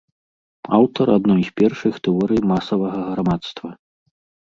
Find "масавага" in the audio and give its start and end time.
2.55-3.01